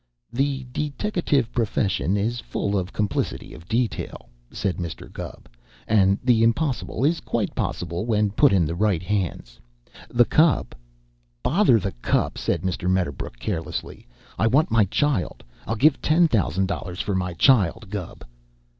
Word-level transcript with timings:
"The 0.33 0.63
deteckative 0.71 1.51
profession 1.51 2.17
is 2.17 2.39
full 2.39 2.75
of 2.75 2.91
complicity 2.91 3.53
of 3.53 3.67
detail," 3.67 4.29
said 4.49 4.77
Mr. 4.77 5.13
Gubb, 5.13 5.47
"and 5.87 6.17
the 6.23 6.41
impossible 6.41 7.05
is 7.05 7.19
quite 7.19 7.53
possible 7.53 8.07
when 8.07 8.31
put 8.31 8.51
in 8.51 8.65
the 8.65 8.73
right 8.73 9.03
hands. 9.03 9.59
The 10.09 10.25
cup" 10.25 10.73
"Bother 11.43 11.77
the 11.79 11.91
cup!" 12.01 12.39
said 12.39 12.63
Mr. 12.63 12.89
Medderbrook 12.89 13.37
carelessly. 13.37 14.07
"I 14.39 14.47
want 14.47 14.71
my 14.71 14.85
child 14.85 15.43
I'll 15.67 15.75
give 15.75 16.01
ten 16.01 16.27
thousand 16.27 16.65
dollars 16.65 16.99
for 16.99 17.13
my 17.13 17.35
child, 17.35 17.91
Gubb." 17.91 18.25